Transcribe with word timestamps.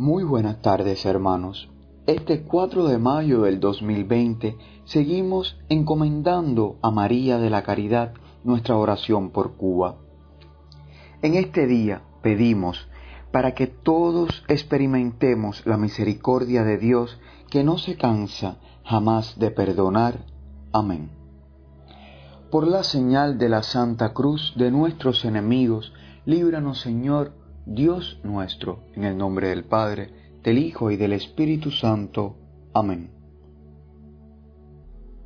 Muy 0.00 0.24
buenas 0.24 0.62
tardes 0.62 1.04
hermanos. 1.04 1.68
Este 2.06 2.44
4 2.44 2.88
de 2.88 2.96
mayo 2.96 3.42
del 3.42 3.60
2020 3.60 4.56
seguimos 4.86 5.58
encomendando 5.68 6.78
a 6.80 6.90
María 6.90 7.36
de 7.36 7.50
la 7.50 7.62
Caridad 7.64 8.14
nuestra 8.42 8.78
oración 8.78 9.28
por 9.28 9.58
Cuba. 9.58 9.96
En 11.20 11.34
este 11.34 11.66
día 11.66 12.00
pedimos 12.22 12.88
para 13.30 13.52
que 13.52 13.66
todos 13.66 14.42
experimentemos 14.48 15.66
la 15.66 15.76
misericordia 15.76 16.64
de 16.64 16.78
Dios 16.78 17.20
que 17.50 17.62
no 17.62 17.76
se 17.76 17.98
cansa 17.98 18.56
jamás 18.84 19.38
de 19.38 19.50
perdonar. 19.50 20.24
Amén. 20.72 21.10
Por 22.50 22.66
la 22.66 22.84
señal 22.84 23.36
de 23.36 23.50
la 23.50 23.62
Santa 23.62 24.14
Cruz 24.14 24.54
de 24.56 24.70
nuestros 24.70 25.26
enemigos, 25.26 25.92
líbranos 26.24 26.80
Señor, 26.80 27.34
Dios 27.66 28.18
nuestro, 28.24 28.84
en 28.94 29.04
el 29.04 29.16
nombre 29.16 29.48
del 29.48 29.64
Padre, 29.64 30.08
del 30.42 30.58
Hijo 30.58 30.90
y 30.90 30.96
del 30.96 31.12
Espíritu 31.12 31.70
Santo. 31.70 32.36
Amén. 32.72 33.10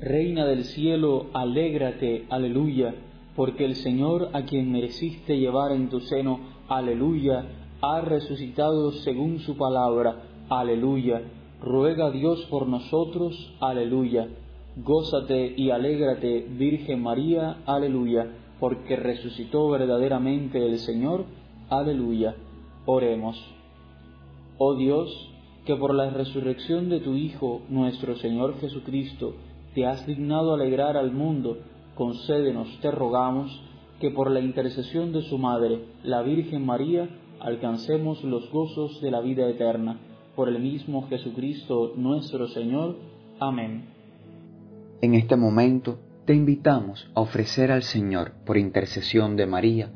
Reina 0.00 0.44
del 0.44 0.64
cielo, 0.64 1.26
alégrate, 1.32 2.26
aleluya, 2.28 2.94
porque 3.34 3.64
el 3.64 3.76
Señor 3.76 4.30
a 4.32 4.42
quien 4.42 4.72
mereciste 4.72 5.38
llevar 5.38 5.72
en 5.72 5.88
tu 5.88 6.00
seno, 6.00 6.40
aleluya, 6.68 7.46
ha 7.80 8.00
resucitado 8.00 8.92
según 8.92 9.38
su 9.40 9.56
palabra, 9.56 10.24
aleluya. 10.48 11.22
Ruega 11.62 12.10
Dios 12.10 12.44
por 12.50 12.66
nosotros, 12.66 13.54
aleluya. 13.60 14.28
Gózate 14.76 15.54
y 15.56 15.70
alégrate, 15.70 16.46
Virgen 16.50 17.02
María, 17.02 17.58
aleluya, 17.64 18.26
porque 18.60 18.96
resucitó 18.96 19.70
verdaderamente 19.70 20.66
el 20.66 20.78
Señor, 20.78 21.24
Aleluya. 21.68 22.36
Oremos. 22.84 23.36
Oh 24.58 24.76
Dios, 24.76 25.10
que 25.64 25.74
por 25.74 25.94
la 25.94 26.10
resurrección 26.10 26.88
de 26.88 27.00
tu 27.00 27.14
Hijo, 27.14 27.62
nuestro 27.68 28.16
Señor 28.16 28.58
Jesucristo, 28.60 29.34
te 29.74 29.84
has 29.84 30.06
dignado 30.06 30.54
alegrar 30.54 30.96
al 30.96 31.12
mundo, 31.12 31.58
concédenos, 31.96 32.68
te 32.80 32.90
rogamos, 32.92 33.50
que 34.00 34.10
por 34.10 34.30
la 34.30 34.40
intercesión 34.40 35.12
de 35.12 35.22
su 35.22 35.38
Madre, 35.38 35.80
la 36.04 36.22
Virgen 36.22 36.64
María, 36.64 37.08
alcancemos 37.40 38.22
los 38.22 38.48
gozos 38.50 39.00
de 39.00 39.10
la 39.10 39.20
vida 39.20 39.48
eterna. 39.48 39.98
Por 40.36 40.48
el 40.48 40.60
mismo 40.60 41.08
Jesucristo 41.08 41.94
nuestro 41.96 42.46
Señor. 42.48 42.96
Amén. 43.40 43.86
En 45.00 45.14
este 45.14 45.36
momento 45.36 45.98
te 46.26 46.34
invitamos 46.34 47.10
a 47.14 47.20
ofrecer 47.22 47.72
al 47.72 47.82
Señor, 47.82 48.32
por 48.44 48.56
intercesión 48.56 49.36
de 49.36 49.46
María, 49.46 49.90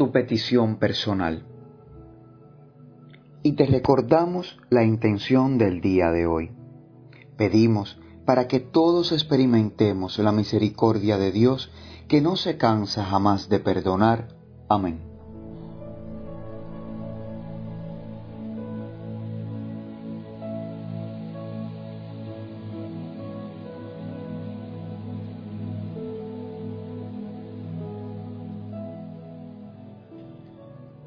tu 0.00 0.12
petición 0.12 0.76
personal. 0.76 1.44
Y 3.42 3.52
te 3.52 3.66
recordamos 3.66 4.58
la 4.70 4.82
intención 4.82 5.58
del 5.58 5.82
día 5.82 6.10
de 6.10 6.24
hoy. 6.24 6.52
Pedimos 7.36 8.00
para 8.24 8.48
que 8.48 8.60
todos 8.60 9.12
experimentemos 9.12 10.18
la 10.18 10.32
misericordia 10.32 11.18
de 11.18 11.32
Dios 11.32 11.70
que 12.08 12.22
no 12.22 12.36
se 12.36 12.56
cansa 12.56 13.04
jamás 13.04 13.50
de 13.50 13.60
perdonar. 13.60 14.28
Amén. 14.70 15.09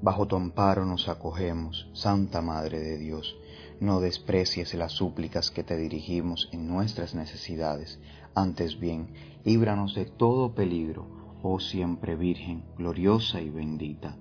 Bajo 0.00 0.26
tu 0.26 0.36
amparo 0.36 0.84
nos 0.84 1.08
acogemos, 1.08 1.90
Santa 1.92 2.40
Madre 2.40 2.78
de 2.78 2.98
Dios, 2.98 3.36
no 3.80 4.00
desprecies 4.00 4.72
las 4.74 4.92
súplicas 4.92 5.50
que 5.50 5.64
te 5.64 5.76
dirigimos 5.76 6.48
en 6.52 6.68
nuestras 6.68 7.16
necesidades, 7.16 7.98
antes 8.34 8.78
bien, 8.78 9.08
líbranos 9.44 9.96
de 9.96 10.04
todo 10.04 10.54
peligro, 10.54 11.06
oh 11.42 11.58
siempre 11.58 12.14
Virgen, 12.14 12.62
gloriosa 12.76 13.40
y 13.40 13.50
bendita. 13.50 14.16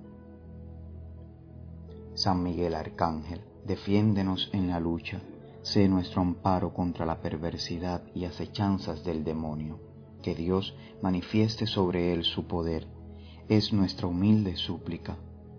San 2.15 2.41
Miguel 2.41 2.73
Arcángel, 2.73 3.41
defiéndenos 3.63 4.49
en 4.53 4.69
la 4.69 4.79
lucha, 4.79 5.21
sé 5.61 5.87
nuestro 5.87 6.21
amparo 6.21 6.73
contra 6.73 7.05
la 7.05 7.21
perversidad 7.21 8.01
y 8.15 8.25
acechanzas 8.25 9.03
del 9.03 9.23
demonio, 9.23 9.79
que 10.23 10.33
Dios 10.33 10.75
manifieste 11.03 11.67
sobre 11.67 12.13
él 12.13 12.23
su 12.23 12.47
poder, 12.47 12.87
es 13.47 13.73
nuestra 13.73 14.07
humilde 14.07 14.55
súplica, 14.55 15.17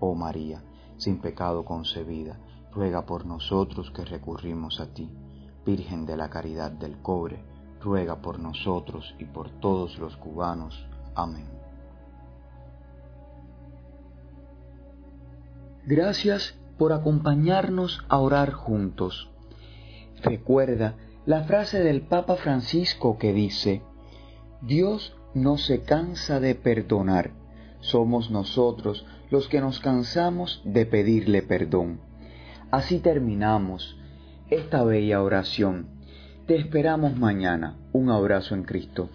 Oh 0.00 0.14
María, 0.14 0.62
sin 0.96 1.20
pecado 1.20 1.64
concebida 1.64 2.38
ruega 2.72 3.04
por 3.06 3.26
nosotros 3.26 3.90
que 3.90 4.04
recurrimos 4.04 4.80
a 4.80 4.86
ti. 4.92 5.10
Virgen 5.64 6.06
de 6.06 6.16
la 6.16 6.30
Caridad 6.30 6.70
del 6.70 7.00
Cobre, 7.02 7.44
ruega 7.80 8.20
por 8.20 8.38
nosotros 8.38 9.14
y 9.18 9.24
por 9.24 9.50
todos 9.60 9.98
los 9.98 10.16
cubanos. 10.16 10.86
Amén. 11.14 11.46
Gracias 15.84 16.58
por 16.78 16.92
acompañarnos 16.92 18.04
a 18.08 18.18
orar 18.18 18.52
juntos. 18.52 19.30
Recuerda 20.22 20.96
la 21.26 21.44
frase 21.44 21.80
del 21.80 22.02
Papa 22.02 22.36
Francisco 22.36 23.18
que 23.18 23.32
dice, 23.32 23.82
Dios 24.62 25.16
no 25.34 25.58
se 25.58 25.82
cansa 25.82 26.40
de 26.40 26.54
perdonar, 26.54 27.32
somos 27.80 28.30
nosotros 28.30 29.06
los 29.30 29.48
que 29.48 29.60
nos 29.60 29.80
cansamos 29.80 30.62
de 30.64 30.86
pedirle 30.86 31.42
perdón. 31.42 32.00
Así 32.70 32.98
terminamos 32.98 33.96
esta 34.50 34.84
bella 34.84 35.22
oración. 35.22 35.86
Te 36.46 36.56
esperamos 36.56 37.16
mañana. 37.16 37.76
Un 37.92 38.10
abrazo 38.10 38.54
en 38.54 38.64
Cristo. 38.64 39.08